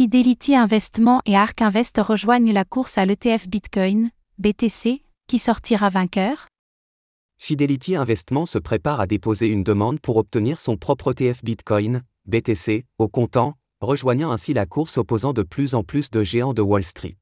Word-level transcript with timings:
Fidelity 0.00 0.56
Investment 0.56 1.20
et 1.26 1.36
Ark 1.36 1.60
Invest 1.60 2.00
rejoignent 2.02 2.54
la 2.54 2.64
course 2.64 2.96
à 2.96 3.04
l'ETF 3.04 3.46
Bitcoin, 3.46 4.10
BTC, 4.38 5.02
qui 5.26 5.38
sortira 5.38 5.90
vainqueur 5.90 6.46
Fidelity 7.36 7.96
Investment 7.96 8.46
se 8.46 8.56
prépare 8.56 9.00
à 9.00 9.06
déposer 9.06 9.48
une 9.48 9.62
demande 9.62 10.00
pour 10.00 10.16
obtenir 10.16 10.58
son 10.58 10.78
propre 10.78 11.12
ETF 11.12 11.44
Bitcoin, 11.44 12.02
BTC, 12.24 12.86
au 12.96 13.08
comptant, 13.08 13.58
rejoignant 13.82 14.30
ainsi 14.30 14.54
la 14.54 14.64
course 14.64 14.96
opposant 14.96 15.34
de 15.34 15.42
plus 15.42 15.74
en 15.74 15.84
plus 15.84 16.10
de 16.10 16.24
géants 16.24 16.54
de 16.54 16.62
Wall 16.62 16.82
Street. 16.82 17.18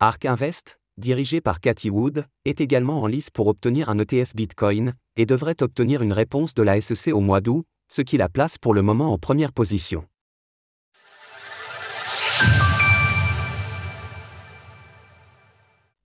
Ark 0.00 0.24
Invest, 0.24 0.80
dirigé 0.96 1.40
par 1.40 1.60
Cathy 1.60 1.88
Wood, 1.88 2.26
est 2.46 2.60
également 2.60 3.00
en 3.00 3.06
lice 3.06 3.30
pour 3.30 3.46
obtenir 3.46 3.90
un 3.90 3.98
ETF 4.00 4.34
Bitcoin 4.34 4.94
et 5.14 5.24
devrait 5.24 5.62
obtenir 5.62 6.02
une 6.02 6.14
réponse 6.14 6.52
de 6.54 6.64
la 6.64 6.80
SEC 6.80 7.14
au 7.14 7.20
mois 7.20 7.40
d'août, 7.40 7.64
ce 7.88 8.02
qui 8.02 8.16
la 8.16 8.28
place 8.28 8.58
pour 8.58 8.74
le 8.74 8.82
moment 8.82 9.12
en 9.12 9.18
première 9.18 9.52
position. 9.52 10.04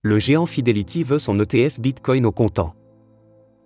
Le 0.06 0.20
géant 0.20 0.46
Fidelity 0.46 1.02
veut 1.02 1.18
son 1.18 1.36
ETF 1.40 1.80
Bitcoin 1.80 2.26
au 2.26 2.30
comptant. 2.30 2.76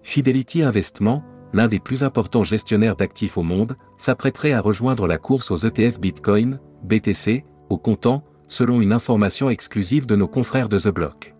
Fidelity 0.02 0.62
Investment, 0.62 1.22
l'un 1.52 1.68
des 1.68 1.80
plus 1.80 2.02
importants 2.02 2.44
gestionnaires 2.44 2.96
d'actifs 2.96 3.36
au 3.36 3.42
monde, 3.42 3.76
s'apprêterait 3.98 4.54
à 4.54 4.62
rejoindre 4.62 5.06
la 5.06 5.18
course 5.18 5.50
aux 5.50 5.58
ETF 5.58 6.00
Bitcoin, 6.00 6.58
BTC, 6.82 7.44
au 7.68 7.76
comptant, 7.76 8.24
selon 8.48 8.80
une 8.80 8.94
information 8.94 9.50
exclusive 9.50 10.06
de 10.06 10.16
nos 10.16 10.28
confrères 10.28 10.70
de 10.70 10.78
The 10.78 10.88
Block. 10.88 11.34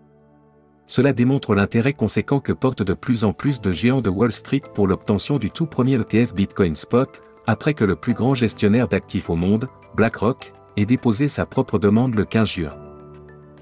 Cela 0.85 1.13
démontre 1.13 1.55
l'intérêt 1.55 1.93
conséquent 1.93 2.39
que 2.39 2.53
portent 2.53 2.83
de 2.83 2.93
plus 2.93 3.23
en 3.23 3.33
plus 3.33 3.59
de 3.59 3.71
géants 3.71 4.01
de 4.01 4.09
Wall 4.11 4.31
Street 4.31 4.61
pour 4.75 4.87
l'obtention 4.87 5.39
du 5.39 5.49
tout 5.49 5.65
premier 5.65 5.95
ETF 5.95 6.35
Bitcoin 6.35 6.75
Spot, 6.75 7.23
après 7.47 7.73
que 7.73 7.85
le 7.85 7.95
plus 7.95 8.13
grand 8.13 8.35
gestionnaire 8.35 8.87
d'actifs 8.87 9.31
au 9.31 9.35
monde, 9.35 9.67
BlackRock, 9.95 10.53
ait 10.77 10.85
déposé 10.85 11.27
sa 11.27 11.47
propre 11.47 11.79
demande 11.79 12.13
le 12.13 12.23
15 12.23 12.47
juin. 12.47 12.77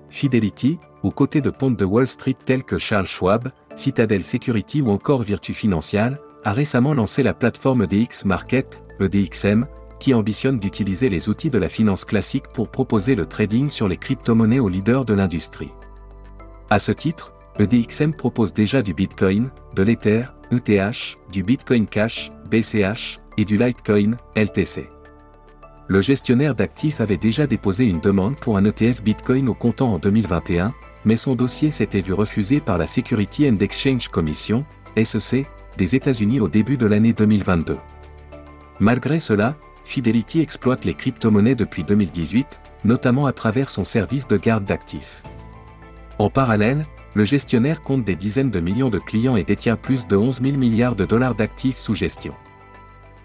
Fidelity, 0.10 0.80
aux 1.04 1.12
côtés 1.12 1.42
de 1.42 1.50
pontes 1.50 1.78
de 1.78 1.86
Wall 1.86 2.08
Street 2.08 2.38
tels 2.46 2.64
que 2.64 2.78
Charles 2.78 3.08
Schwab, 3.08 3.50
Citadel 3.76 4.24
Security 4.24 4.82
ou 4.82 4.90
encore 4.90 5.24
Virtu 5.24 5.54
Financial, 5.54 6.20
a 6.44 6.54
récemment 6.54 6.94
lancé 6.94 7.24
la 7.24 7.34
plateforme 7.34 7.86
DX 7.88 8.26
Market, 8.26 8.84
le 9.00 9.10
DXM, 9.10 9.66
qui 10.00 10.14
ambitionne 10.14 10.60
d'utiliser 10.60 11.10
les 11.10 11.30
outils 11.30 11.50
de 11.50 11.58
la 11.58 11.70
finance 11.70 12.06
classique 12.06 12.48
pour 12.54 12.70
proposer 12.70 13.16
le 13.16 13.26
trading 13.26 13.70
sur 13.70 13.88
les 13.88 13.98
crypto-monnaies 13.98 14.60
aux 14.60 14.70
leaders 14.70 15.06
de 15.06 15.14
l'industrie. 15.14 15.72
À 16.70 16.80
ce 16.80 16.92
titre, 16.92 17.34
le 17.58 17.68
DXM 17.68 18.14
propose 18.14 18.54
déjà 18.54 18.82
du 18.82 18.94
Bitcoin, 18.94 19.52
de 19.76 19.84
l'Ether, 19.84 20.24
ETH, 20.52 21.18
du 21.32 21.44
Bitcoin 21.44 21.88
Cash, 21.88 22.32
BCH, 22.50 23.20
et 23.38 23.46
du 23.46 23.58
Litecoin, 23.58 24.18
LTC. 24.36 24.90
Le 25.88 26.02
gestionnaire 26.02 26.56
d'actifs 26.56 27.02
avait 27.02 27.18
déjà 27.18 27.48
déposé 27.48 27.86
une 27.86 28.00
demande 28.00 28.38
pour 28.40 28.58
un 28.58 28.66
ETF 28.66 29.02
Bitcoin 29.02 29.50
au 29.50 29.54
comptant 29.54 29.94
en 29.94 29.98
2021, 29.98 30.74
mais 31.06 31.16
son 31.16 31.36
dossier 31.36 31.72
s'était 31.72 32.02
vu 32.02 32.14
refusé 32.14 32.60
par 32.60 32.78
la 32.78 32.86
Security 32.86 33.50
and 33.50 33.58
Exchange 33.60 34.10
Commission, 34.10 34.66
SEC, 35.02 35.48
des 35.78 35.96
États-Unis 35.96 36.40
au 36.40 36.48
début 36.48 36.78
de 36.78 36.86
l'année 36.86 37.14
2022. 37.14 37.78
Malgré 38.80 39.20
cela, 39.20 39.56
Fidelity 39.86 40.40
exploite 40.40 40.86
les 40.86 40.94
crypto-monnaies 40.94 41.56
depuis 41.56 41.84
2018, 41.84 42.62
notamment 42.86 43.26
à 43.26 43.34
travers 43.34 43.70
son 43.70 43.84
service 43.84 44.28
de 44.28 44.38
garde 44.38 44.66
d'actifs. 44.66 45.24
En 46.20 46.30
parallèle, 46.30 46.86
le 47.16 47.26
gestionnaire 47.26 47.82
compte 47.82 48.04
des 48.04 48.16
dizaines 48.16 48.52
de 48.52 48.60
millions 48.60 48.92
de 48.92 49.00
clients 49.00 49.36
et 49.36 49.44
détient 49.44 49.76
plus 49.76 50.06
de 50.06 50.16
11 50.16 50.42
000 50.44 50.58
milliards 50.58 50.96
de 50.96 51.06
dollars 51.06 51.34
d'actifs 51.34 51.78
sous 51.78 51.96
gestion. 51.96 52.36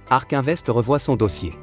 Ark 0.08 0.32
Invest 0.32 0.68
revoit 0.68 0.98
son 0.98 1.16
dossier. 1.16 1.54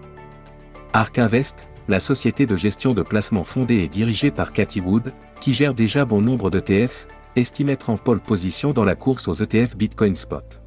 Ark 0.93 1.17
Invest, 1.17 1.67
la 1.87 1.99
société 1.99 2.45
de 2.45 2.55
gestion 2.55 2.93
de 2.93 3.01
placement 3.01 3.43
fondée 3.43 3.77
et 3.77 3.87
dirigée 3.87 4.31
par 4.31 4.53
Cathy 4.53 4.81
Wood, 4.81 5.13
qui 5.39 5.53
gère 5.53 5.73
déjà 5.73 6.05
bon 6.05 6.21
nombre 6.21 6.49
d'ETF, 6.49 7.07
estime 7.35 7.69
être 7.69 7.89
en 7.89 7.97
pole 7.97 8.19
position 8.19 8.73
dans 8.73 8.83
la 8.83 8.95
course 8.95 9.27
aux 9.27 9.33
ETF 9.33 9.75
Bitcoin 9.75 10.15
Spot. 10.15 10.61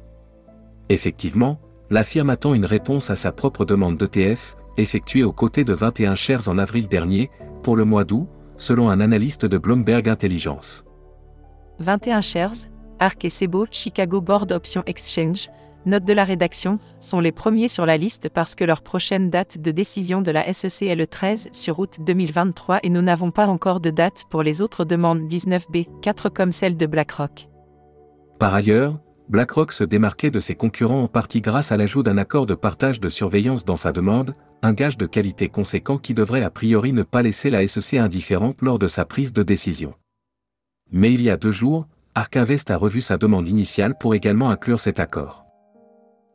Effectivement, 0.89 1.59
la 1.89 2.03
firme 2.03 2.29
attend 2.29 2.53
une 2.53 2.65
réponse 2.65 3.09
à 3.09 3.15
sa 3.15 3.31
propre 3.31 3.65
demande 3.65 3.97
d'ETF, 3.97 4.55
effectuée 4.77 5.23
aux 5.23 5.31
côtés 5.31 5.63
de 5.63 5.73
21 5.73 6.15
shares 6.15 6.47
en 6.49 6.57
avril 6.57 6.87
dernier, 6.87 7.29
pour 7.63 7.75
le 7.75 7.85
mois 7.85 8.03
d'août, 8.03 8.27
selon 8.57 8.89
un 8.89 8.99
analyste 8.99 9.45
de 9.45 9.57
Bloomberg 9.57 10.07
Intelligence. 10.09 10.85
21 11.79 12.21
shares, 12.21 12.69
ARK 12.99 13.25
et 13.25 13.29
Sebo 13.29 13.65
Chicago 13.69 14.21
Board 14.21 14.51
Option 14.51 14.83
Exchange, 14.85 15.49
note 15.85 16.03
de 16.03 16.13
la 16.13 16.23
rédaction, 16.23 16.79
sont 16.99 17.19
les 17.19 17.31
premiers 17.31 17.67
sur 17.67 17.85
la 17.85 17.97
liste 17.97 18.29
parce 18.29 18.55
que 18.55 18.63
leur 18.63 18.81
prochaine 18.81 19.29
date 19.29 19.57
de 19.59 19.71
décision 19.71 20.21
de 20.21 20.31
la 20.31 20.51
SEC 20.51 20.87
est 20.87 20.95
le 20.95 21.07
13 21.07 21.49
sur 21.51 21.79
août 21.79 21.97
2023 21.99 22.79
et 22.83 22.89
nous 22.89 23.01
n'avons 23.01 23.31
pas 23.31 23.47
encore 23.47 23.79
de 23.79 23.89
date 23.89 24.23
pour 24.29 24.43
les 24.43 24.61
autres 24.61 24.85
demandes 24.85 25.21
19B, 25.21 25.87
4 26.01 26.29
comme 26.29 26.51
celle 26.51 26.77
de 26.77 26.85
BlackRock. 26.85 27.47
Par 28.39 28.53
ailleurs, 28.53 28.99
BlackRock 29.29 29.71
se 29.71 29.83
démarquait 29.83 30.29
de 30.29 30.39
ses 30.39 30.55
concurrents 30.55 31.03
en 31.03 31.07
partie 31.07 31.41
grâce 31.41 31.71
à 31.71 31.77
l'ajout 31.77 32.03
d'un 32.03 32.17
accord 32.17 32.45
de 32.45 32.53
partage 32.53 32.99
de 32.99 33.09
surveillance 33.09 33.65
dans 33.65 33.75
sa 33.75 33.91
demande, 33.91 34.35
un 34.61 34.73
gage 34.73 34.97
de 34.97 35.07
qualité 35.07 35.49
conséquent 35.49 35.97
qui 35.97 36.13
devrait 36.13 36.43
a 36.43 36.51
priori 36.51 36.93
ne 36.93 37.03
pas 37.03 37.23
laisser 37.23 37.49
la 37.49 37.65
SEC 37.67 37.99
indifférente 37.99 38.61
lors 38.61 38.77
de 38.77 38.87
sa 38.87 39.05
prise 39.05 39.33
de 39.33 39.41
décision. 39.41 39.95
Mais 40.91 41.11
il 41.11 41.21
y 41.21 41.29
a 41.29 41.37
deux 41.37 41.51
jours, 41.51 41.87
Ark 42.13 42.37
Invest 42.37 42.69
a 42.69 42.77
revu 42.77 43.01
sa 43.01 43.17
demande 43.17 43.47
initiale 43.47 43.97
pour 43.97 44.13
également 44.13 44.49
inclure 44.49 44.79
cet 44.79 44.99
accord. 44.99 45.44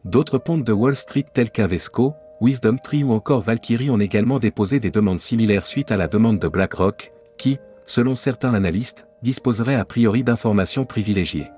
D'autres 0.05 0.39
pontes 0.39 0.65
de 0.65 0.73
Wall 0.73 0.97
Street 0.97 1.27
tels 1.33 1.51
qu'Avesco, 1.51 2.15
Wisdom 2.41 2.77
Tree 2.83 3.05
ou 3.05 3.13
encore 3.13 3.43
Valkyrie 3.43 3.91
ont 3.91 4.01
également 4.01 4.39
déposé 4.39 4.81
des 4.81 4.91
demandes 4.91 5.21
similaires 5.21 5.67
suite 5.67 5.93
à 5.93 5.99
la 5.99 6.09
demande 6.09 6.39
de 6.39 6.49
BlackRock, 6.49 7.13
qui, 7.37 7.59
selon 7.85 8.15
certains 8.15 8.55
analystes, 8.55 9.07
disposerait 9.23 9.75
a 9.75 9.85
priori 9.85 10.25
d'informations 10.25 10.87
privilégiées. 10.87 11.51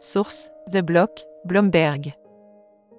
Source 0.00 0.50
The 0.70 0.78
Block, 0.78 1.10
Bloomberg. 1.44 2.14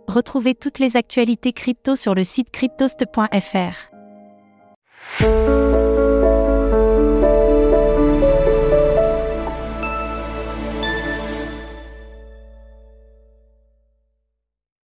Retrouvez 0.07 0.53
toutes 0.53 0.77
les 0.77 0.97
actualités 0.97 1.53
crypto 1.53 1.95
sur 1.95 2.13
le 2.13 2.23
site 2.23 2.51
cryptost.fr. 2.51 3.89